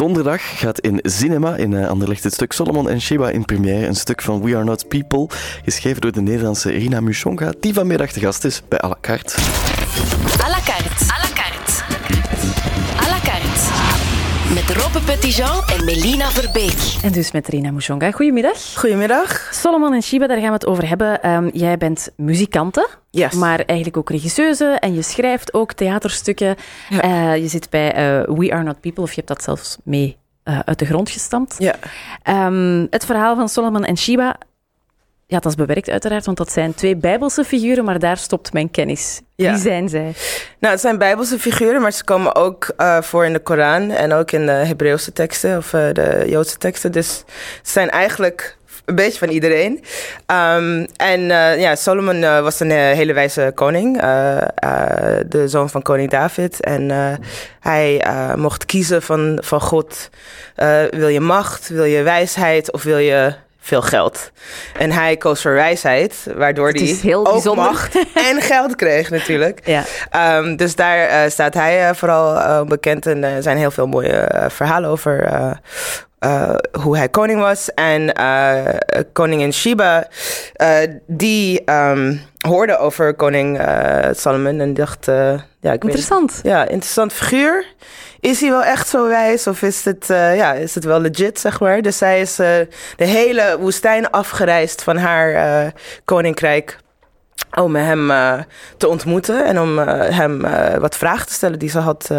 [0.00, 3.86] Donderdag gaat in Cinema in uh, Anderlecht het stuk Solomon en Sheba in première.
[3.86, 5.26] Een stuk van We Are Not People,
[5.64, 9.34] geschreven door de Nederlandse Rina Mushonga, die vanmiddag de gast is bij à la carte.
[9.34, 10.19] À la carte.
[14.70, 16.98] Met Robbe Petitjean en Melina Verbeek.
[17.02, 18.10] En dus met Rina Mushonga.
[18.10, 18.74] Goedemiddag.
[18.74, 19.48] Goedemiddag.
[19.52, 21.30] Solomon en Shiba, daar gaan we het over hebben.
[21.30, 23.34] Um, jij bent muzikante, yes.
[23.34, 24.64] maar eigenlijk ook regisseuse.
[24.64, 26.56] En je schrijft ook theaterstukken.
[26.88, 27.04] Ja.
[27.04, 30.16] Uh, je zit bij uh, We Are Not People, of je hebt dat zelfs mee
[30.44, 31.56] uh, uit de grond gestampt.
[31.58, 31.74] Ja.
[32.46, 34.36] Um, het verhaal van Solomon en Shiba
[35.30, 38.70] ja, dat is bewerkt uiteraard, want dat zijn twee Bijbelse figuren, maar daar stopt mijn
[38.70, 39.20] kennis.
[39.34, 39.52] Ja.
[39.52, 40.12] Wie zijn zij?
[40.58, 44.12] Nou, het zijn Bijbelse figuren, maar ze komen ook uh, voor in de Koran en
[44.12, 46.92] ook in de Hebreeuwse teksten of uh, de Joodse teksten.
[46.92, 47.16] Dus
[47.62, 49.72] ze zijn eigenlijk een beetje van iedereen.
[50.26, 54.00] Um, en uh, ja, Solomon was een hele wijze koning,
[55.26, 56.60] de zoon van koning David.
[56.60, 56.90] En
[57.60, 58.04] hij
[58.36, 60.10] mocht kiezen van, van God.
[60.90, 64.30] wil je macht, wil je wijsheid of wil je veel geld.
[64.78, 67.64] En hij koos voor wijsheid, waardoor hij ook bijzonder.
[67.64, 69.60] macht en geld kreeg natuurlijk.
[69.64, 69.84] Ja.
[70.36, 73.86] Um, dus daar uh, staat hij uh, vooral uh, bekend en er zijn heel veel
[73.86, 75.28] mooie verhalen over
[76.82, 77.74] hoe hij koning was.
[77.74, 78.12] En
[79.12, 80.08] koningin Sheba,
[81.06, 83.60] die um, hoorde over koning
[84.12, 85.04] Solomon en dacht...
[85.60, 86.32] ja, ik Interessant.
[86.32, 87.64] Weet, ja, interessant figuur.
[88.20, 91.60] Is hij wel echt zo wijs of is het, ja, is het wel legit, zeg
[91.60, 91.82] maar?
[91.82, 95.72] Dus zij is de hele woestijn afgereisd van haar
[96.04, 96.78] koninkrijk
[97.58, 98.38] om hem uh,
[98.76, 102.10] te ontmoeten en om uh, hem uh, wat vragen te stellen die ze had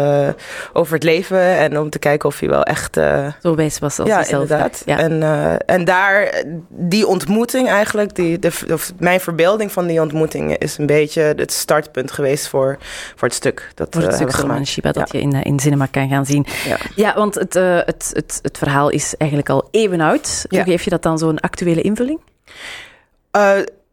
[0.72, 2.94] over het leven en om te kijken of hij wel echt
[3.42, 4.26] zo wijs was als ja.
[4.26, 4.82] Inderdaad.
[4.86, 4.98] Ja.
[4.98, 5.22] En,
[5.66, 10.86] en daar die ontmoeting eigenlijk, die, de, of mijn verbeelding van die ontmoeting is een
[10.86, 12.78] beetje het startpunt geweest voor,
[13.16, 15.18] voor het stuk dat voor het stuk Solomon Shiba dat ja.
[15.18, 16.46] je in, in cinema kan gaan zien.
[16.66, 20.46] Ja, ja want het, het, het, het verhaal is eigenlijk al eeuwen oud.
[20.48, 22.20] Hoe geef je dat dan zo'n actuele invulling?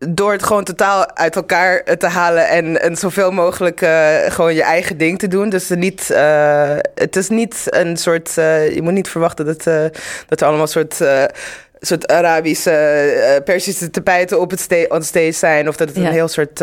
[0.07, 4.63] Door het gewoon totaal uit elkaar te halen en, en zoveel mogelijk uh, gewoon je
[4.63, 5.49] eigen ding te doen.
[5.49, 8.35] Dus niet, uh, het is niet een soort.
[8.37, 9.63] Uh, je moet niet verwachten dat,
[10.27, 11.01] dat er allemaal soort.
[11.81, 15.67] soort Arabische, Persische tapijten op het sta on stage zijn.
[15.67, 16.05] Of dat het Ja.
[16.05, 16.61] een heel soort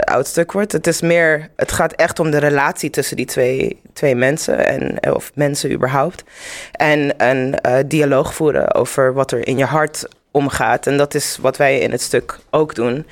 [0.00, 0.72] oud stuk wordt.
[0.72, 1.48] Het is meer.
[1.56, 4.66] Het gaat echt om de relatie tussen die twee, twee mensen.
[4.66, 6.24] En, of mensen überhaupt.
[6.72, 7.54] En een
[7.86, 10.06] dialoog voeren over wat er in je hart
[10.36, 10.86] omgaat.
[10.86, 13.06] En dat is wat wij in het stuk ook doen.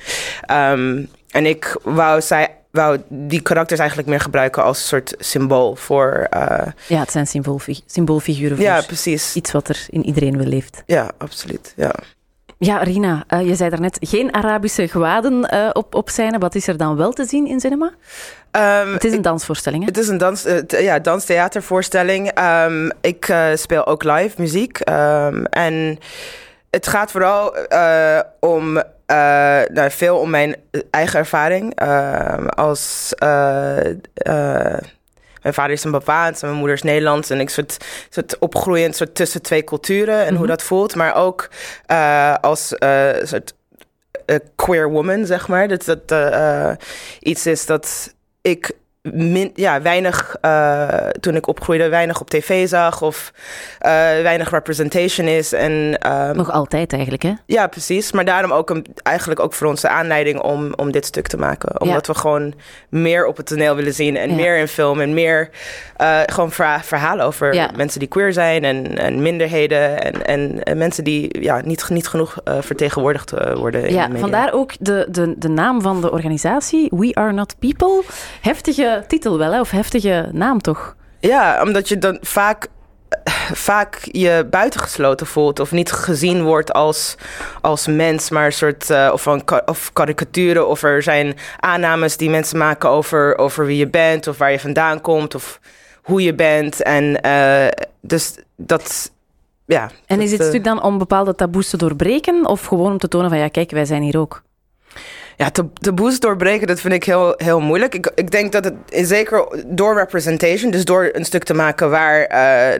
[0.51, 5.75] Um, en ik wou, zij, wou die karakters eigenlijk meer gebruiken als een soort symbool
[5.75, 6.27] voor.
[6.33, 9.35] Uh, Ja, het zijn symboolfi- symboolfiguren voor ja, precies.
[9.35, 10.83] iets wat er in iedereen wel leeft.
[10.85, 11.73] Ja, absoluut.
[11.75, 11.91] Ja.
[12.57, 16.37] Ja, Rina, uh, je zei daarnet geen Arabische gewaden uh, op, op scène.
[16.37, 17.91] Wat is er dan wel te zien in cinema?
[18.51, 19.89] Um, het is een dansvoorstelling, hè?
[19.89, 22.39] Het is een dans, uh, ja, danstheatervoorstelling.
[22.39, 24.79] Um, ik speel ook live muziek.
[24.89, 25.99] Um, en
[26.75, 28.83] het gaat vooral uh, om uh,
[29.67, 30.55] nou, veel om mijn
[30.91, 31.81] eigen ervaring.
[31.81, 33.13] Uh, als
[35.41, 37.29] mijn vader is een Bavaans en mijn moeder is Nederlands.
[37.29, 37.77] En ik soort,
[38.09, 40.37] soort opgroeiend soort tussen twee culturen en mm -hmm.
[40.37, 40.95] hoe dat voelt.
[40.95, 41.49] Maar ook
[42.41, 42.67] als
[43.23, 43.53] soort
[44.55, 45.67] queer woman, zeg maar.
[45.67, 46.13] Dat dat
[47.19, 48.71] iets is dat ik
[49.13, 50.87] min, ja, weinig, uh,
[51.19, 53.89] toen ik opgroeide, weinig op tv zag of uh,
[54.21, 55.53] weinig representation is.
[55.53, 57.33] En, um, Nog altijd eigenlijk, hè?
[57.45, 58.11] Ja, precies.
[58.11, 61.37] Maar daarom ook een, eigenlijk ook voor ons de aanleiding om, om dit stuk te
[61.37, 61.81] maken.
[61.81, 62.13] Omdat ja.
[62.13, 62.53] we gewoon
[62.89, 64.35] meer op het toneel willen zien en ja.
[64.35, 65.49] meer in film en meer
[66.01, 67.69] uh, gewoon verha verhalen over ja.
[67.75, 72.07] mensen die queer zijn en, en minderheden en, en, en, mensen die ja, niet, niet
[72.07, 73.87] genoeg vertegenwoordigd worden.
[73.87, 74.21] In ja, de media.
[74.21, 78.03] vandaar ook de, de, de naam van de organisatie, We Are Not People.
[78.41, 79.59] Heftige titel wel, hè?
[79.59, 80.95] of heftige naam toch?
[81.19, 82.67] Ja, omdat je dan vaak,
[83.67, 87.15] vaak je buitengesloten voelt of niet gezien wordt als,
[87.61, 92.29] als mens, maar een soort uh, of, van, of karikaturen of er zijn aannames die
[92.29, 95.59] mensen maken over, over wie je bent of waar je vandaan komt of
[96.01, 96.81] hoe je bent.
[96.81, 97.67] En uh,
[98.01, 99.13] dus dat.
[99.65, 103.07] Ja, en is het stuk dan om bepaalde taboes te doorbreken of gewoon om te
[103.07, 104.43] tonen van ja, kijk, wij zijn hier ook?
[105.37, 105.49] Ja,
[105.81, 107.95] taboes doorbreken, dat vind ik heel, heel moeilijk.
[107.95, 112.27] Ik, ik denk dat het zeker door representation, dus door een stuk te maken waar,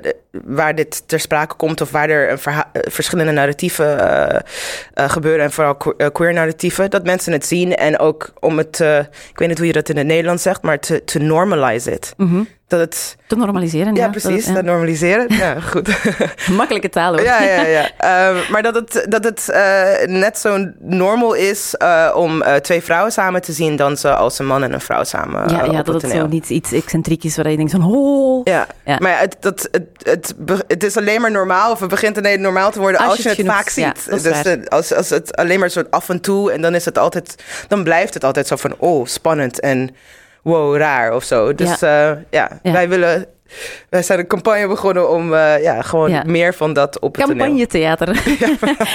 [0.02, 4.40] de, waar dit ter sprake komt of waar er een verschillende narratieven uh,
[4.96, 5.78] uh, gebeuren en vooral
[6.12, 8.80] queer narratieven, dat mensen het zien en ook om het,
[9.30, 12.14] ik weet niet hoe je dat in het Nederlands zegt, maar te, te normalize it.
[12.18, 12.48] -hmm.
[12.78, 13.16] Dat het...
[13.28, 14.10] Te normaliseren, Ja, ja.
[14.10, 15.26] precies, Dat- normaliseren.
[15.30, 15.90] Ja, goed.
[16.52, 17.24] Makkelijke taal, hoor.
[17.24, 17.90] Ja, ja, ja.
[17.98, 22.82] Ehm, maar dat het, dat het eh, net zo normal is eh, om eh, twee
[22.82, 25.82] vrouwen samen te zien dan ze als een man en een vrouw samen Ja, ja
[25.84, 28.42] dat het zo niet iets excentriek is waar je denkt van, oh.
[28.44, 28.68] Ja.
[29.00, 30.34] Maar ja, het, dat, het, het,
[30.68, 33.28] het is alleen maar normaal, of het begint ineens normaal te worden Als als, je
[33.30, 34.10] het genoeg- vaak ziet.
[34.24, 37.36] dus als, als het alleen maar soort af en toe en dan is het altijd,
[37.68, 39.96] dan blijft het altijd zo van, oh, spannend en
[40.46, 41.54] wow, raar of zo.
[41.54, 42.72] Dus ja, ja, Ja.
[42.72, 43.26] wij willen,
[43.90, 46.24] wij zijn een campagne begonnen om eh, ja, gewoon Ja.
[46.26, 47.26] meer van dat op het.
[47.26, 48.08] Campagnetheater.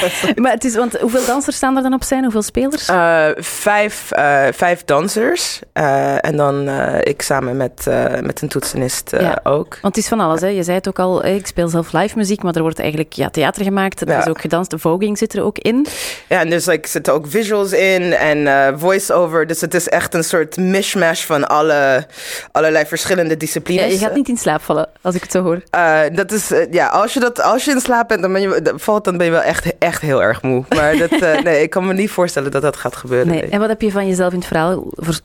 [0.43, 2.23] maar het is, want hoeveel dansers staan er dan op zijn?
[2.23, 2.89] Hoeveel spelers?
[2.89, 5.61] Eh, vijf, eh, vijf dansers.
[5.73, 6.69] en dan
[7.03, 7.87] ik samen met,
[8.23, 9.41] met een toetsenist Ja.
[9.43, 9.79] ook.
[9.83, 10.47] Want het is van alles, hè.
[10.47, 13.31] Je zei het ook al, ik speel zelf live muziek, maar er wordt eigenlijk ja,
[13.31, 14.01] theater gemaakt.
[14.01, 14.19] Er Ja.
[14.19, 15.87] is ook gedanst, de voging zit er ook in.
[16.29, 19.47] Ja, en dus like, er zitten ook visuals in en voice-over.
[19.47, 22.07] Dus het is echt een soort mishmash van alle,
[22.53, 23.93] allerlei verschillende Ja, disciplines.
[23.93, 25.63] je gaat niet in slaap vallen, als ik het zo hoor.
[25.71, 28.41] Eh, dat is, eh, ja, als je, dat, als je in slaap bent, dan ben
[28.43, 30.65] je, valt, dan ben je wel echt, echt heel erg moe.
[30.69, 33.29] Maar dat, eh, nee, ik kan me niet voorstellen dat dat gaat gebeuren.
[33.29, 33.41] Nee.
[33.41, 33.51] nee.
[33.51, 34.85] En wat heb je van jezelf in het verhaal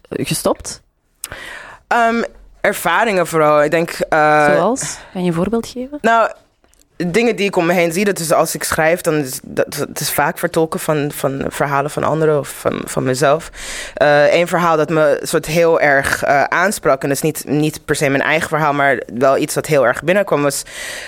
[0.10, 0.82] gestopt?
[1.88, 2.24] Ehm,
[2.62, 3.64] ervaringen vooral.
[3.64, 3.90] Ik denk...
[3.90, 4.98] eh, Zoals?
[5.14, 5.98] Kan je een voorbeeld geven?
[6.02, 6.32] Nou,
[6.98, 9.88] dingen die ik om me heen zie, dat is als ik schrijf, dan is dat,
[9.94, 13.52] is vaak vertolken van, van verhalen van anderen of van, van mezelf.
[14.32, 17.96] Eén verhaal dat me soort heel erg eh, aansprak, en dat is niet, niet per
[17.96, 20.64] se mijn eigen verhaal, maar wel iets dat heel erg binnenkwam, was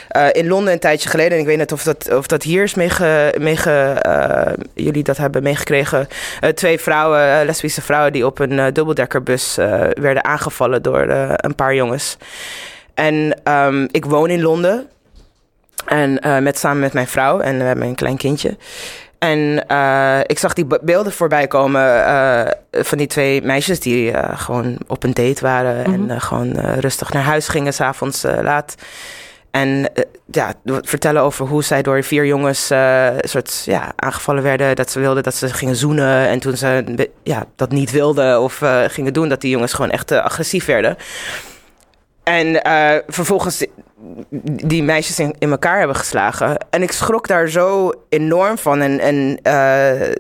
[0.08, 1.32] eh, in Londen een tijdje geleden.
[1.32, 5.18] En ik weet niet of dat, of dat hier is meege, meege, eh, jullie dat
[5.18, 6.08] hebben meegekregen.
[6.40, 11.08] Eh, twee vrouwen, eh, lesbische vrouwen, die op een eh, dubbeldekkerbus eh, werden aangevallen door
[11.08, 12.18] eh, een paar jongens.
[12.94, 14.88] En ehm, ik woon in Londen.
[15.88, 18.58] En eh, met, samen met mijn vrouw en we hebben een klein kindje.
[19.20, 24.14] En eh, ik zag die be- beelden voorbij komen eh, van die twee meisjes die
[24.36, 26.20] gewoon op een date waren en Mhm.
[26.20, 28.76] gewoon rustig naar huis gingen, s'avonds avonds laat.
[29.52, 29.90] En
[30.32, 32.66] ja, vertellen over hoe zij door vier jongens
[33.20, 34.76] soort, ja, aangevallen werden.
[34.76, 36.28] Dat ze wilden dat ze gingen zoenen.
[36.28, 40.12] En toen ze ja, dat niet wilden of gingen doen, dat die jongens gewoon echt
[40.12, 40.98] agressief werden.
[42.24, 42.62] En
[43.08, 43.66] vervolgens
[44.42, 46.58] die meisjes in, elkaar hebben geslagen.
[46.70, 48.82] En ik schrok daar zo enorm van.
[48.82, 50.16] En, en eh,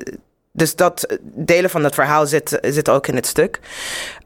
[0.51, 3.59] dus dat delen van dat verhaal zit, zit ook in het stuk.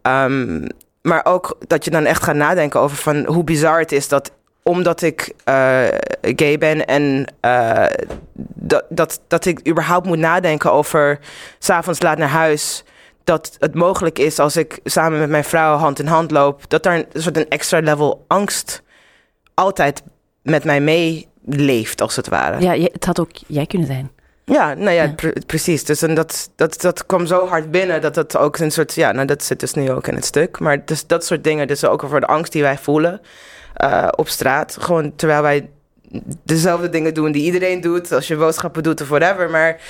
[0.01, 0.67] Ehm,
[1.01, 4.31] maar ook dat je dan echt gaat nadenken over van hoe bizar het is dat
[4.63, 5.87] omdat ik eh,
[6.21, 7.85] gay ben en eh,
[8.53, 11.19] dat, dat, dat ik überhaupt moet nadenken over
[11.59, 12.83] s'avonds laat naar huis.
[13.23, 16.83] Dat het mogelijk is als ik samen met mijn vrouw hand in hand loop, dat
[16.83, 18.83] daar een soort een extra level angst
[19.53, 20.01] altijd
[20.41, 22.61] met mij meeleeft, als het ware.
[22.61, 24.11] Ja, het had ook jij kunnen zijn.
[24.45, 25.13] Ja, nou ja, Ja.
[25.15, 25.83] pre- precies.
[25.83, 28.93] Dus en dat, dat, dat kwam zo hard binnen dat het ook een soort...
[28.93, 30.59] Ja, nou dat zit dus nu ook in het stuk.
[30.59, 33.21] Maar dus dat soort dingen, dus ook over de angst die wij voelen
[33.73, 34.77] eh, op straat.
[34.79, 35.69] Gewoon terwijl wij
[36.43, 38.11] dezelfde dingen doen die iedereen doet.
[38.11, 39.49] Als je boodschappen doet of whatever.
[39.49, 39.81] Maar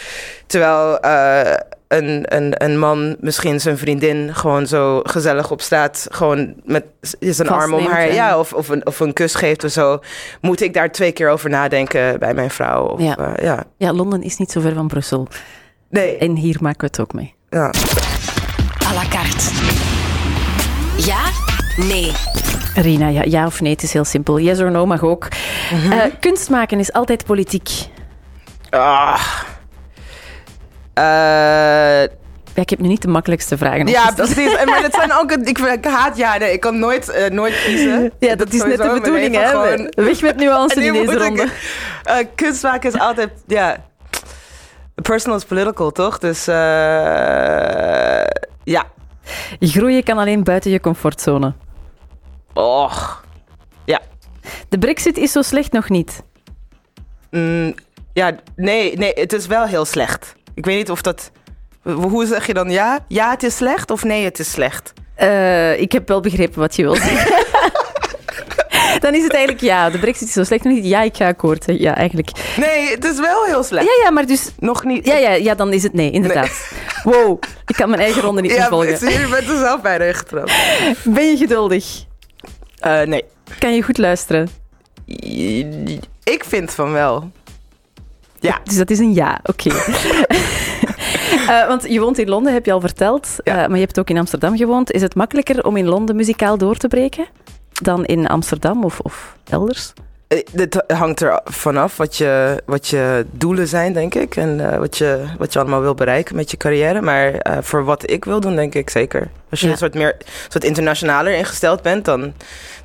[0.47, 1.53] terwijl eh,
[1.93, 6.07] een, een, een man misschien zijn vriendin gewoon zo gezellig op straat...
[6.09, 6.83] gewoon met
[7.19, 8.07] zijn arm om haar...
[8.07, 9.99] en- Ja, of, of, een, of een kus geeft of zo.
[10.41, 12.85] Moet ik daar twee keer over nadenken bij mijn vrouw?
[12.85, 13.17] Of, Ja.
[13.17, 13.63] eh, ja.
[13.77, 15.27] Ja, Londen is niet zo ver van Brussel.
[15.89, 16.17] Nee.
[16.17, 17.33] En hier maken we het ook mee.
[17.49, 17.65] Ja.
[18.87, 19.49] à la carte.
[20.97, 21.19] Ja?
[21.77, 22.11] Nee.
[22.75, 24.39] Rina, ja, ja of nee, het is heel simpel.
[24.39, 25.27] Yes or no mag ook.
[25.73, 25.91] Mhm.
[25.91, 27.69] Eh, kunst maken is altijd politiek.
[28.69, 29.21] Ah.
[30.93, 31.03] Eh,
[32.53, 34.55] Ja, ik heb nu niet de makkelijkste vragen ja, precies.
[34.55, 35.31] En Maar dat zijn ook...
[35.31, 36.37] Ik, ik haat ja.
[36.37, 38.11] Nee, ik kan nooit, eh, nooit kiezen.
[38.19, 39.47] Ja, dat is net de bedoeling, hè?
[39.47, 41.47] gewoon- Weg met nuance in deze moet ik- ronde.
[42.03, 43.29] eh, kunst maken is altijd...
[43.47, 43.77] Ja...
[44.95, 46.17] Personal is political, toch?
[46.17, 46.47] Dus...
[46.47, 46.55] eh,
[48.63, 48.83] ja.
[49.59, 51.53] Groeien kan alleen buiten je comfortzone.
[52.53, 53.19] Och.
[54.69, 56.23] De brexit is zo slecht nog niet.
[57.31, 57.75] Mm,
[58.13, 59.11] ja, nee, nee.
[59.15, 60.35] Het is wel heel slecht.
[60.55, 61.31] Ik weet niet of dat...
[61.83, 62.99] Hoe zeg je dan ja?
[63.07, 64.93] Ja, het is slecht of nee, het is slecht?
[65.15, 67.39] Eh, ik heb wel begrepen wat je wilt zeggen.
[68.99, 70.85] Dan is het eigenlijk ja, de brexit is zo slecht nog niet.
[70.85, 71.65] Ja, ik ga akkoord.
[71.65, 71.73] hè.
[71.77, 72.29] Ja, eigenlijk.
[72.57, 73.85] Nee, het is wel heel slecht.
[73.85, 74.51] Ja, ja, maar dus...
[74.59, 75.05] Nog niet.
[75.05, 76.71] Ja, ja, ja, dan is het nee, inderdaad.
[77.03, 78.97] Wow, ik kan mijn eigen ronde niet Ja, volgen.
[78.97, 80.53] zie je, bent er zelf bijna ingetrapt.
[81.03, 82.03] Ben je geduldig?
[82.79, 83.23] Eh, nee.
[83.59, 84.49] Kan je goed luisteren?
[86.23, 87.31] Ik vind van wel.
[88.41, 88.59] Ja.
[88.63, 89.69] Dus dat is een ja, oké.
[91.47, 93.35] Eh, want je woont in Londen, heb je al verteld.
[93.43, 93.61] Ja.
[93.63, 94.91] Eh, maar je hebt ook in Amsterdam gewoond.
[94.91, 97.25] Is het makkelijker om in Londen muzikaal door te breken
[97.71, 99.93] dan in Amsterdam of, of elders?
[100.27, 104.35] Eh, Dit hangt er vanaf wat je, wat je doelen zijn, denk ik.
[104.35, 107.01] En eh, wat, je, wat je allemaal wil bereiken met je carrière.
[107.01, 109.29] Maar eh, voor wat ik wil doen, denk ik zeker.
[109.49, 109.71] Als je Ja.
[109.71, 110.17] een soort meer
[110.47, 112.33] soort internationaler ingesteld bent, dan,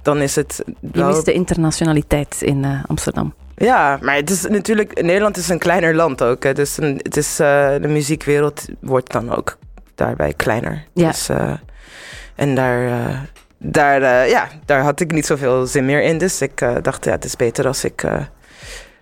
[0.03, 0.63] dan is het.
[0.93, 3.35] Je mist de internationaliteit in eh, Amsterdam.
[3.57, 5.03] Ja, maar het is natuurlijk.
[5.03, 6.43] Nederland is een kleiner land ook.
[6.43, 9.57] Hè, dus een, het is, eh, de muziekwereld wordt dan ook
[9.95, 10.85] daarbij kleiner.
[10.93, 11.07] Ja.
[11.11, 11.53] Dus, eh,
[12.35, 12.87] en daar.
[12.87, 13.19] eh,
[13.59, 16.19] daar, ja, daar had ik niet zoveel zin meer in.
[16.19, 18.05] Dus ik dacht, ja, het is beter als ik.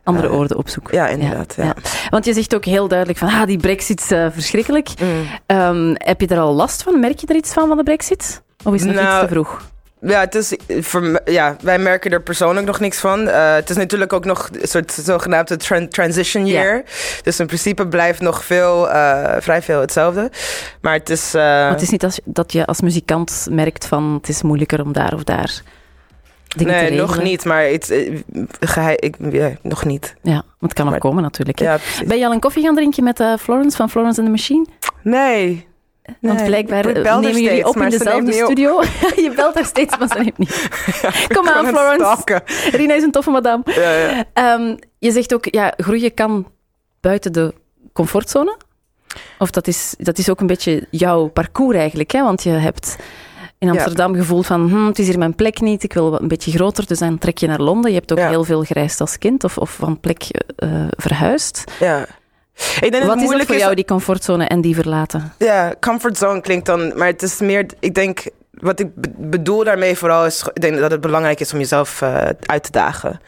[0.05, 0.95] Andere oorden opzoeken.
[0.95, 1.55] ja, inderdaad.
[1.57, 1.65] Ja.
[1.65, 1.75] ja.
[2.11, 4.89] Want je zegt ook heel duidelijk van, ah, die brexit is verschrikkelijk.
[5.01, 5.27] Mm.
[5.47, 7.01] Ehm, heb je er al last van?
[7.01, 8.43] Merk je er iets van, van de brexit?
[8.65, 9.63] Of is het nog Nou, iets te vroeg?
[10.07, 13.29] Ja, het is, voor, ja, wij merken er persoonlijk nog niks van.
[13.29, 16.53] Eh, het is natuurlijk ook nog een soort zogenaamde tran- transition Ja.
[16.63, 16.83] year.
[17.23, 20.31] Dus in principe blijft nog veel, eh, vrij veel hetzelfde.
[20.81, 21.35] Maar het is...
[21.35, 24.93] eh, het is niet als, dat je als muzikant merkt van, het is moeilijker om
[24.93, 25.63] daar of daar
[26.57, 27.45] nee, nog niet.
[27.45, 27.91] Maar het,
[28.97, 30.15] ik, ja, nog niet.
[30.23, 31.59] Ja, want het kan nog Maar- komen natuurlijk.
[31.59, 31.79] Ja.
[32.07, 34.67] Ben je al een koffie gaan drinken met Florence van Florence and the Machine?
[35.03, 35.67] Nee.
[36.21, 38.83] Want Nee, blijkbaar eh, nemen jullie op in dezelfde studio.
[39.25, 40.69] je belt haar steeds, maar ze neemt niet.
[41.37, 42.43] Kom aan, Florence.
[42.71, 43.63] Rina is een toffe madame.
[43.65, 44.25] Ja, ja.
[44.33, 46.47] Ehm, je zegt ook, ja, groeien kan
[47.01, 47.55] buiten de
[47.93, 48.57] comfortzone.
[49.39, 52.11] Of dat is, dat is ook een beetje jouw parcours eigenlijk.
[52.13, 52.23] Hè?
[52.23, 52.97] Want je hebt
[53.59, 53.71] in.
[53.71, 56.87] Amsterdam gevoeld van, hm, het is hier mijn plek niet, ik wil een beetje groter.
[56.87, 57.91] Dus dan trek je naar Londen.
[57.91, 60.25] Je hebt ook heel veel gereisd als kind of, of van plek
[60.57, 61.65] eh, verhuisd.
[61.81, 62.07] ja.
[62.57, 65.33] Ik denk het Wat is het moeilijk voor jou, die comfortzone en die verlaten?
[65.39, 69.97] Ja, comfortzone klinkt dan, maar het is meer, ik denk, wat ik be- bedoel daarmee
[69.97, 73.21] vooral is, ik denk dat het belangrijk is om jezelf eh, uit te dagen.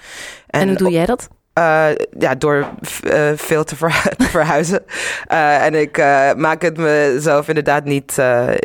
[0.47, 1.29] En, hoe doe jij dat?
[1.53, 1.87] Eh,
[2.19, 2.67] ja, door
[3.03, 4.85] eh, veel te, ver- te verhuizen.
[5.27, 5.97] En ik
[6.37, 8.17] maak het mezelf inderdaad niet,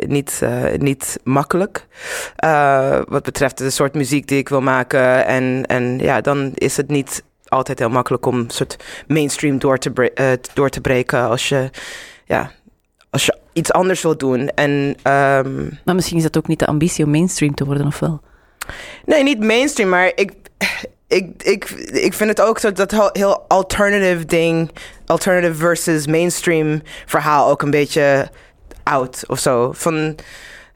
[0.06, 0.40] niet,
[0.76, 1.86] niet makkelijk.
[3.08, 5.26] Wat betreft de soort muziek die ik wil maken.
[5.26, 9.78] En, en ja, dan is het niet altijd heel makkelijk om een soort mainstream door
[9.78, 11.70] te, bre- eh, door te breken als je,
[12.24, 12.50] ja,
[13.10, 14.48] als je iets anders wilt doen.
[14.48, 17.98] En ehm, Maar misschien is dat ook niet de ambitie om mainstream te worden, of
[17.98, 18.20] wel?
[19.06, 20.32] Nee, niet mainstream, maar ik,
[21.06, 24.70] ik, ik, ik vind het ook dat dat heel- heel alternative ding,
[25.06, 28.30] alternative versus mainstream verhaal ook een beetje
[28.82, 29.72] oud of zo.
[29.74, 30.16] Van,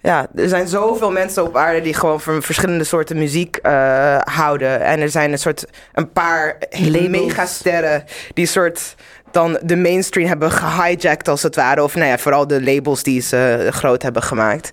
[0.07, 4.81] ja, er zijn zoveel mensen op aarde die gewoon van verschillende soorten muziek eh, houden.
[4.81, 7.09] En er zijn een soort, een paar Labels.
[7.09, 8.95] megasterren die soort
[9.31, 11.83] dan de mainstream hebben gehijacked als het ware.
[11.83, 14.71] Of nou ja, vooral de labels die ze groot hebben gemaakt.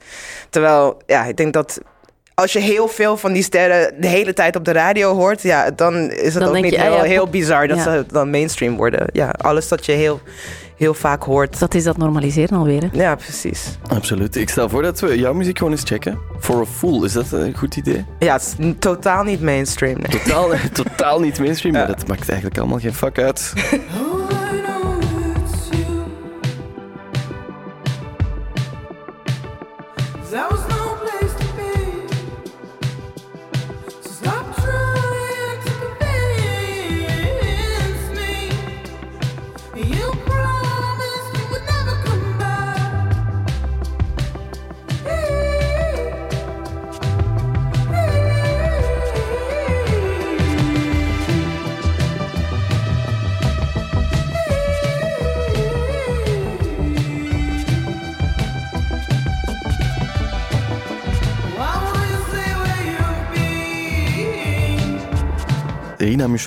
[0.50, 1.80] Terwijl, ja, ik denk dat
[2.36, 5.72] als je heel veel van die sterren de hele tijd op de radio hoort, ja,
[5.72, 7.84] dan is het Dan ook niet je, ah heel, ja, heel pop- bizar dat ja.
[7.84, 9.06] ze dan mainstream worden.
[9.12, 10.20] Ja, alles dat je heel,
[10.78, 11.60] heel vaak hoort.
[11.60, 12.82] Dat is dat normaliseren alweer.
[12.82, 12.88] Hè?
[12.92, 13.78] Ja, precies.
[13.88, 14.36] Absoluut.
[14.36, 16.20] Ik stel voor dat we jouw muziek gewoon eens checken.
[16.40, 18.06] For a Fool, is dat een goed idee?
[18.20, 19.98] Ja, het is totaal niet mainstream.
[19.98, 20.20] nee.
[20.22, 20.50] Totaal,
[20.84, 21.94] totaal niet mainstream, maar Ja.
[21.96, 23.54] dat maakt eigenlijk allemaal geen fuck uit.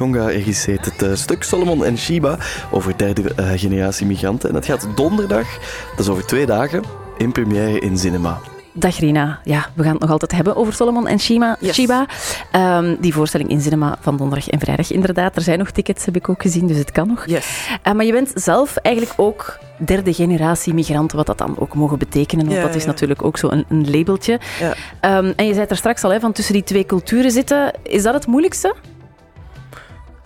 [0.01, 2.39] Mushonga regisseert het eh, stuk Solomon en Shiba
[2.71, 4.49] over derde eh, generatie migranten.
[4.49, 5.59] En dat gaat donderdag,
[5.91, 6.83] dat is over twee dagen,
[7.19, 8.39] in première in Cinema.
[8.73, 9.41] Dag Rina.
[9.45, 11.75] Ja, we gaan het nog altijd hebben over Solomon en Shima, Yes.
[11.75, 12.07] Shiba.
[12.51, 14.93] Ehm, die voorstelling in cinema van donderdag en vrijdag.
[14.93, 17.27] Inderdaad, er zijn nog tickets, heb ik ook gezien, dus het kan nog.
[17.27, 17.69] Yes.
[17.83, 21.99] Eh, maar je bent zelf eigenlijk ook derde generatie migrant, wat dat dan ook mogen
[21.99, 22.45] betekenen.
[22.45, 22.89] Want Ja, dat is ja.
[22.89, 24.41] natuurlijk ook zo'n een, een labeltje.
[24.61, 24.75] Ja.
[25.01, 27.73] Ehm, en je zei er straks al, hè, van tussen die twee culturen zitten.
[27.83, 28.75] Is dat het moeilijkste?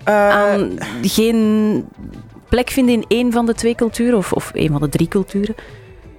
[0.04, 1.88] Eh, Aan geen
[2.48, 5.54] plek vinden in één van de twee culturen of, of één van de drie culturen?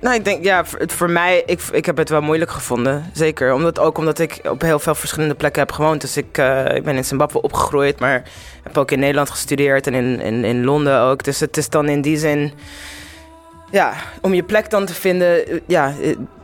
[0.02, 3.06] Nou, ik denk, ja, voor, het- voor mij, ik, ik heb het wel moeilijk gevonden.
[3.14, 3.54] Zeker.
[3.54, 6.02] Omdat, ook omdat ik op heel veel verschillende plekken heb gewoond.
[6.02, 8.24] Dus ik, eh, ik ben in Zimbabwe opgegroeid, maar
[8.64, 11.24] heb ook in Nederland gestudeerd en in, in, in Londen ook.
[11.24, 12.52] Dus het is dan in die zin,
[13.72, 15.94] ja, om je plek dan te vinden, eh, ja,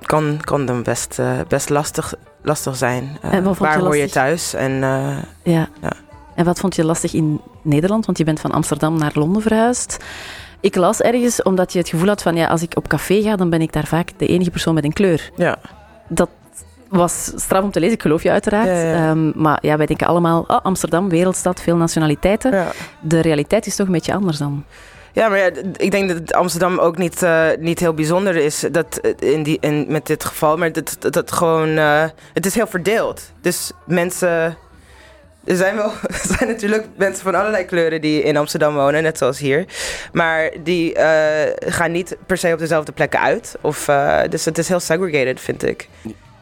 [0.02, 1.18] kan, kan dan best,
[1.48, 2.14] best lastig,
[2.44, 3.18] lastig zijn.
[3.44, 4.54] Vond waar hoor je thuis?
[4.54, 4.72] En
[5.44, 5.70] Ja.
[5.82, 5.92] Ja.
[6.38, 8.06] En wat vond je lastig in Nederland?
[8.06, 9.98] Want je bent van Amsterdam naar Londen verhuisd.
[10.60, 13.36] Ik las ergens omdat je het gevoel had van ja, als ik op café ga,
[13.36, 15.32] dan ben ik daar vaak de enige persoon met een kleur.
[15.36, 15.58] ja,
[16.08, 16.30] Dat
[16.90, 18.68] Was straf om te lezen, ik geloof je uiteraard.
[18.68, 19.10] Ja, ja.
[19.10, 22.52] Ehm, maar ja, wij denken allemaal, oh, Amsterdam, wereldstad, veel nationaliteiten.
[22.52, 22.72] Ja.
[23.02, 24.64] De realiteit is toch een beetje anders dan.
[25.14, 28.98] Ja, maar ja, ik denk dat Amsterdam ook niet, eh, niet heel bijzonder is dat,
[28.98, 30.58] eh, in die, in, met dit geval.
[30.58, 32.04] Maar dat, dat, dat gewoon, eh,
[32.34, 33.32] het is heel verdeeld.
[33.42, 34.58] Dus mensen,
[35.48, 39.18] er zijn wel er zijn natuurlijk mensen van allerlei kleuren die in Amsterdam wonen, net
[39.18, 39.66] zoals hier.
[40.12, 43.56] Maar die eh, gaan niet per se op dezelfde plekken uit.
[43.62, 45.88] Of, eh, dus het is heel segregated, vind ik.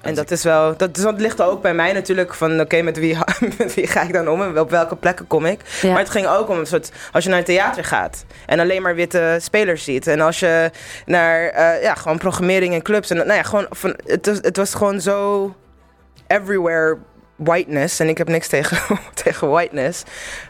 [0.02, 2.98] En dat is wel, dat, is- dat ligt ook bij mij natuurlijk van, oké, met,
[2.98, 3.18] wie,
[3.58, 5.60] met wie ga ik dan om en op welke plekken kom ik?
[5.82, 5.90] Ja.
[5.90, 8.82] Maar het ging ook om een soort, als je naar een theater gaat en alleen
[8.82, 10.08] maar witte spelers ziet.
[10.08, 10.72] En als je
[11.06, 13.10] naar, eh, ja, gewoon programmering en clubs.
[13.10, 15.54] En nou ja, gewoon, van, het, was, het was gewoon zo
[16.28, 16.98] everywhere
[17.36, 18.00] whiteness.
[18.00, 18.77] En ik heb niks tegen,
[19.24, 20.04] tegen whiteness.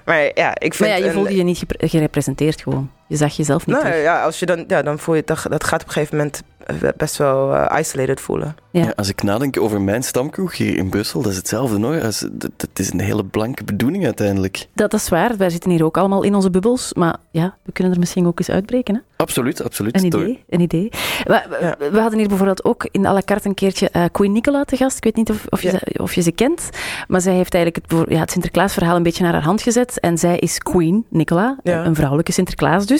[0.06, 0.80] Maar ja, ik vind...
[0.80, 2.92] Maar ja, je een- voelde je niet gerepresenteerd gewoon.
[3.08, 4.04] Je zag jezelf niet Nou terug.
[4.04, 6.42] ja, als je dan, ja, dan voel je dat, dat gaat op een gegeven moment
[6.66, 8.56] eh, best wel eh, isolated voelen.
[8.72, 8.84] Ja.
[8.84, 12.00] Ja, als ik nadenk over mijn stamkroeg hier in Brussel, dat is hetzelfde hoor.
[12.00, 14.68] Dat, dat is een hele blanke bedoeling uiteindelijk.
[14.74, 15.38] Dat is waar.
[15.38, 16.94] Wij zitten hier ook allemaal in onze bubbels.
[16.94, 18.96] Maar ja, we kunnen er misschien ook eens uitbreken.
[18.96, 19.02] Hè?
[19.18, 19.96] Absoluut, absoluut.
[19.96, 20.90] Een idee, een idee.
[21.24, 21.92] We, we- Ja.
[21.92, 24.78] we hadden hier bijvoorbeeld ook in à la carte een keertje eh, Queen Nicola te
[24.78, 24.98] gast.
[24.98, 25.78] Ik weet niet of, of, je, Ja.
[25.78, 26.70] ze, of je ze kent,
[27.08, 30.00] maar zij heeft eigenlijk het, ja, het Sinterklaasverhaal een beetje naar haar hand gezet.
[30.00, 31.86] En zij is Queen Nicola, Ja.
[31.86, 32.95] een vrouwelijke Sinterklaas dus.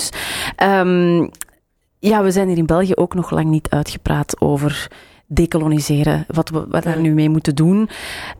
[0.56, 1.28] Ehm,
[2.00, 4.92] ja, we zijn hier in België ook nog lang niet uitgepraat over
[5.28, 7.90] decoloniseren, wat we wat daar nu mee moeten doen.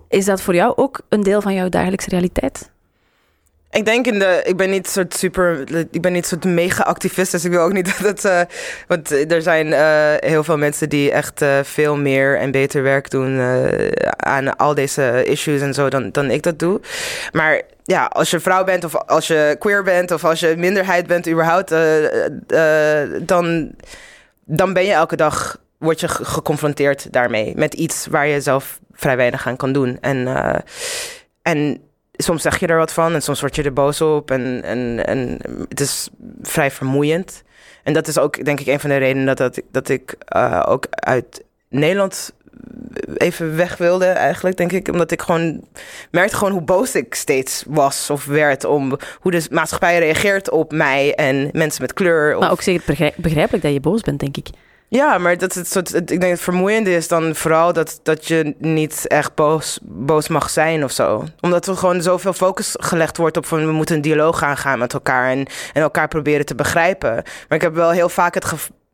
[0.10, 2.74] Is dat voor jou ook een deel van jouw dagelijkse realiteit?
[3.72, 4.42] Ik denk in de.
[4.46, 5.64] Ik ben niet soort super.
[5.92, 7.32] Ik ben niet soort mega activist.
[7.32, 7.98] Dus ik wil ook niet dat.
[7.98, 8.42] het, eh,
[8.88, 13.10] want er zijn eh, heel veel mensen die echt eh, veel meer en beter werk
[13.10, 13.40] doen.
[14.18, 15.90] aan al deze issues en zo.
[15.90, 16.82] Dan, dan ik dat doe.
[17.32, 18.84] Maar ja, als je vrouw bent.
[18.84, 20.12] of als je queer bent.
[20.12, 21.70] of als je minderheid bent, überhaupt.
[23.28, 23.72] dan,
[24.46, 25.58] dan ben je elke dag.
[25.78, 27.54] word je ge- geconfronteerd daarmee.
[27.56, 29.98] Met iets waar je zelf vrij weinig aan kan doen.
[30.02, 30.28] En.
[31.42, 31.80] en
[32.18, 34.32] soms zeg je er wat van en soms word je er boos op.
[34.32, 36.10] En, en, en het is
[36.42, 37.44] vrij vermoeiend.
[37.84, 40.16] En dat is ook, denk ik, een van de redenen dat, dat, ik- dat ik
[40.28, 42.34] eh, ook uit Nederland
[43.18, 44.88] even weg wilde, eigenlijk, denk ik.
[44.88, 45.64] Omdat ik gewoon
[46.12, 50.72] merkte gewoon hoe boos ik steeds was of werd om hoe de maatschappij reageert op
[50.72, 52.34] mij en mensen met kleur.
[52.36, 54.48] Of, Maar ook zeker begrijp- begrijpelijk dat je boos bent, denk ik.
[54.96, 58.56] Ja, maar dat het soort, ik denk het vermoeiende is dan vooral dat, dat je
[58.58, 61.24] niet echt boos, boos mag zijn of zo.
[61.42, 64.94] Omdat er gewoon zoveel focus gelegd wordt op van we moeten een dialoog aangaan met
[64.94, 67.14] elkaar en, en elkaar proberen te begrijpen.
[67.14, 68.46] Maar ik heb wel heel vaak het,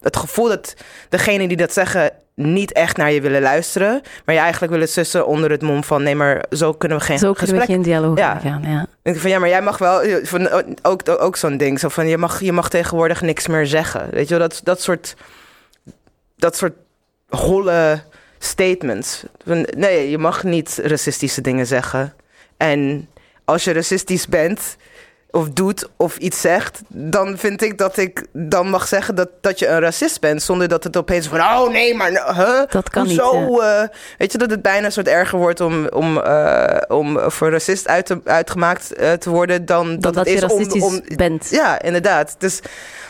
[0.02, 0.74] het gevoel dat
[1.10, 5.28] degenen die dat zeggen niet echt naar je willen luisteren, maar je eigenlijk willen sussen
[5.28, 7.82] onder het mom van nee, maar zo kunnen we geen Zo kunnen gesprek we geen
[7.82, 8.34] dialoog Ja.
[8.34, 8.64] aangaan.
[8.66, 8.82] Ja.
[8.82, 10.02] ik denk van ja, maar jij mag wel.
[10.24, 10.50] Van,
[10.82, 11.80] ook, ook zo'n ding.
[11.80, 14.08] Zo van je mag, je mag tegenwoordig niks meer zeggen.
[14.12, 15.16] Weet je wel, dat, dat soort.
[16.42, 16.74] Dat soort
[17.30, 18.02] holle
[18.40, 19.24] statements.
[19.78, 22.14] Nee, je mag niet racistische dingen zeggen.
[22.58, 23.10] En
[23.46, 24.76] als je racistisch bent.
[25.34, 29.60] Of doet of iets zegt, dan vind ik dat ik dan mag zeggen dat, dat
[29.60, 30.42] je een racist bent.
[30.44, 32.62] Zonder dat het opeens van, oh nee, maar huh?
[32.70, 33.60] Dat kan niet, Hoezo?
[33.62, 33.84] eh,
[34.18, 37.88] weet je dat het bijna een soort erger wordt om, om, eh, om voor racist
[37.88, 40.84] uit te, uitgemaakt eh, te worden dan dat, Dat, dat het je is om- racistisch
[40.84, 41.50] om, bent.
[41.50, 42.36] Ja, inderdaad.
[42.38, 42.60] Dus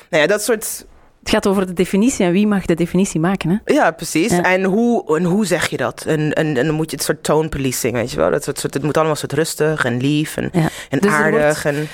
[0.09, 0.85] nou ja, dat soort.
[1.21, 3.49] Het gaat over de definitie en wie mag de definitie maken.
[3.63, 3.73] Hè?
[3.73, 4.31] Ja, precies.
[4.31, 4.41] Ja.
[4.43, 6.03] En, hoe, en hoe zeg je dat?
[6.07, 8.29] En, en, en dan moet je het soort tone policing, weet je wel.
[8.31, 10.69] Dat soort, het moet allemaal soort rustig en lief en, Ja.
[10.89, 11.65] en Dus aardig.
[11.65, 11.87] En,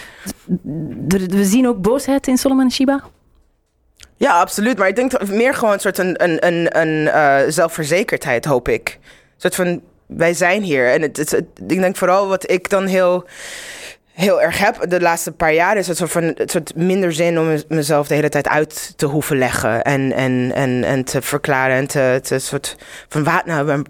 [1.28, 3.04] we zien ook boosheid in Solomon Shiba.
[4.18, 4.78] ja, absoluut.
[4.78, 8.98] Maar ik denk meer gewoon een soort een, een, een, een eh, zelfverzekerdheid, hoop ik.
[9.02, 10.92] Een soort van, wij zijn hier.
[10.94, 13.26] En het, het, het- ik denk vooral wat ik dan heel,
[14.18, 15.78] heel erg heb de laatste paar jaar...
[15.78, 19.06] is het soort van het soort minder zin om mezelf de hele tijd uit te
[19.06, 19.82] hoeven leggen.
[19.84, 22.76] En, en, en, en te verklaren en te, te soort
[23.10, 23.24] van...
[23.24, 23.82] Waar, nou, waar-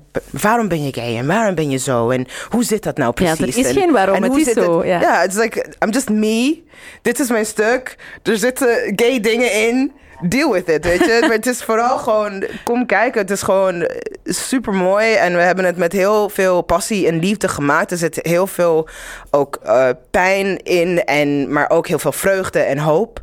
[0.41, 2.09] waarom ben je gay en waarom ben je zo?
[2.09, 3.55] En hoe zit dat nou Ja, precies?
[3.55, 4.99] er is En- geen waarom, en het is zo, ja.
[5.01, 6.63] ja, het is like, I'm just me.
[7.01, 7.95] Dit is mijn stuk.
[8.23, 9.91] Er zitten gay dingen in.
[10.21, 11.17] Deal with it, weet je.
[11.21, 13.21] maar het is vooral gewoon, kom kijken.
[13.21, 13.89] Het is gewoon
[14.23, 15.13] super mooi.
[15.13, 17.91] En we hebben het met heel veel passie en liefde gemaakt.
[17.91, 18.87] Er zit heel veel
[19.31, 21.03] ook eh, pijn in.
[21.03, 23.21] En, maar ook heel veel vreugde en hoop.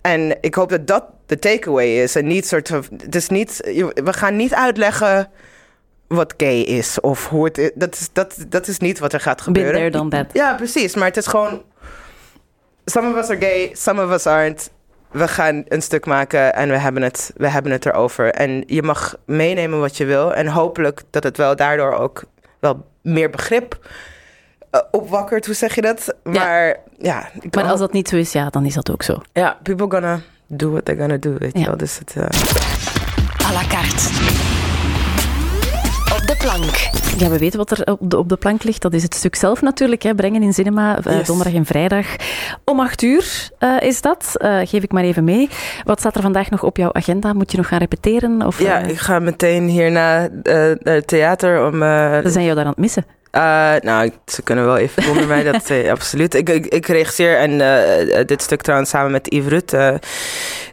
[0.00, 2.16] En ik hoop dat dat de takeaway is.
[2.16, 3.60] En niet soort van, het is niet,
[3.94, 5.28] we gaan niet uitleggen
[6.06, 7.00] wat gay is.
[7.00, 7.70] Of hoe het is.
[7.74, 9.74] Dat is, dat, dat is niet wat er gaat gebeuren.
[9.74, 10.26] there, done that.
[10.32, 10.94] Ja, precies.
[10.94, 11.62] Maar het is gewoon...
[12.84, 14.70] Some of us are gay, some of us aren't.
[15.16, 18.30] We gaan een stuk maken en we hebben het, we hebben het erover.
[18.30, 20.34] En je mag meenemen wat je wil.
[20.34, 22.24] En hopelijk dat het wel daardoor ook
[22.58, 23.78] wel meer begrip
[24.70, 25.46] eh, opwakkert.
[25.46, 26.14] Hoe zeg je dat?
[26.22, 29.22] Maar ja, ik Maar als dat niet zo is, ja, dan is dat ook zo.
[29.32, 31.66] ja, people gonna do what they're gonna do, weet je Ja.
[31.66, 31.76] wel.
[31.76, 32.14] Dus het...
[33.46, 34.55] à la carte.
[36.38, 36.88] De plank.
[37.18, 38.82] Ja, we weten wat er op de, op de plank ligt.
[38.82, 40.02] Dat is het stuk zelf natuurlijk.
[40.02, 40.14] Hè.
[40.14, 41.26] Brengen in cinema, eh, Yes.
[41.26, 42.06] donderdag en vrijdag.
[42.64, 44.32] Om acht uur eh, is dat.
[44.34, 45.48] Eh, geef ik maar even mee.
[45.84, 47.32] Wat staat er vandaag nog op jouw agenda?
[47.32, 48.46] Moet je nog gaan repeteren?
[48.46, 51.78] Of, Ja, ik ga meteen hierna naar het theater om...
[51.78, 53.06] we zijn jou daar aan het missen.
[53.36, 56.34] Eh, nou, ze kunnen wel even zonder mij, dat eh, absoluut.
[56.34, 59.94] Ik, ik, ik regisseer en eh, dit stuk trouwens samen met Yves Rutt, eh,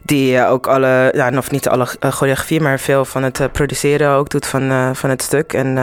[0.02, 4.46] die ook alle, ja, of niet alle choreografie, maar veel van het produceren ook doet
[4.46, 5.52] van, van het stuk.
[5.52, 5.74] En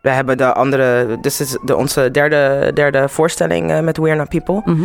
[0.00, 4.62] we hebben de andere, dus is de, onze derde, derde voorstelling met We're Not People.
[4.64, 4.84] Mhm.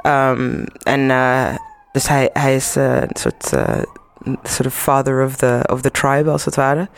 [0.00, 1.08] Ehm, en
[1.92, 3.52] dus hij, hij is een soort,
[4.42, 6.88] soort of father of the, of the tribe, als het ware.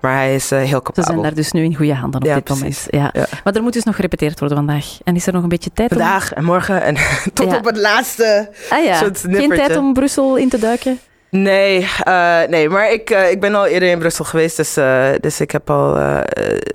[0.00, 1.04] Maar hij is eh, heel Ze capabel.
[1.04, 2.62] zijn daar dus nu in goede handen op Ja, dit precies.
[2.90, 3.12] moment.
[3.14, 3.20] Ja.
[3.20, 3.26] Ja.
[3.44, 4.98] Maar er moet dus nog gerepeteerd worden vandaag.
[5.04, 5.98] En is er nog een beetje tijd om...
[5.98, 6.96] Vandaag en morgen en
[7.34, 10.98] tot op het laatste Ah ja, soort geen tijd om Brussel in te duiken?
[11.30, 14.74] Nee, eh, nee maar ik, eh, ik ben al eerder in Brussel geweest, dus,
[15.20, 15.98] dus ik heb al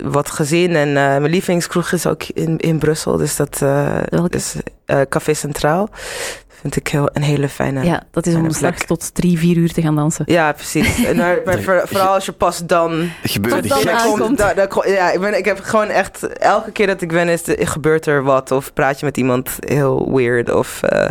[0.04, 0.76] wat gezien.
[0.76, 3.62] En mijn lievelingskroeg is ook in, in Brussel, dus dat
[4.28, 4.54] is
[5.08, 5.88] Café Centraal.
[6.64, 7.84] Vind ik heel, een hele fijne...
[7.84, 10.24] Ja, dat is om straks tot drie, vier uur te gaan dansen.
[10.28, 11.04] Ja, precies.
[11.06, 13.10] En maar, maar voor- vooral als je pas dan...
[13.22, 14.38] Gebeurde Tot dan aankomt.
[14.38, 16.26] da- da- ja, ik, ben, ik heb gewoon echt...
[16.38, 18.50] Elke keer dat ik ben, is de, gebeurt er wat.
[18.50, 20.52] Of praat je met iemand heel weird.
[20.52, 21.08] Of, eh,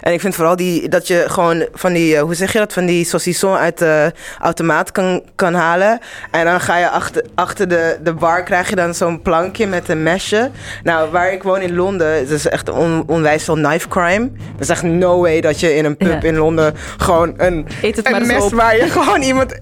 [0.00, 2.16] en ik vind vooral die, dat je gewoon van die...
[2.16, 2.72] eh, hoe zeg je dat?
[2.72, 5.98] Van die saucisson uit de automaat kan, kan halen.
[6.30, 8.42] En dan ga je achter, achter de, de bar...
[8.42, 10.50] krijg je dan zo'n plankje met een mesje.
[10.82, 12.16] Nou, waar ik woon in Londen...
[12.18, 14.30] Het is echt on, onwijs veel knife crime.
[14.54, 16.28] Er is echt no way dat je in een pub Ja.
[16.28, 16.74] in Londen...
[16.96, 17.66] gewoon een
[18.02, 18.52] een mes op.
[18.52, 19.54] waar je gewoon iemand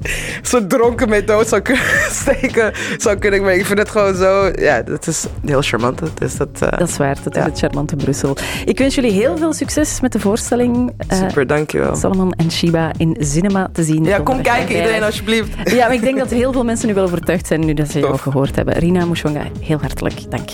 [0.43, 1.83] zo dronken mee dood zou kunnen
[2.23, 2.73] steken.
[2.97, 3.43] Zou kunnen.
[3.43, 4.51] Maar ik vind het gewoon zo.
[4.59, 6.01] Ja, dat is heel charmant.
[6.19, 6.49] Dus dat.
[6.61, 8.37] eh, Dat is waar, dat is het charmante Brussel.
[8.65, 10.93] Ik wens jullie heel veel succes met de voorstelling.
[11.09, 11.97] eh, super, dankjewel.
[11.97, 14.05] Solomon en Shiba in cinema te zien.
[14.05, 15.71] Ja, kom kijken iedereen alsjeblieft.
[15.71, 17.99] Ja, maar ik denk dat heel veel mensen nu wel overtuigd zijn nu dat ze
[17.99, 18.21] jou Tof.
[18.21, 18.75] gehoord hebben.
[18.75, 20.49] Rina Mushonga, heel hartelijk dank.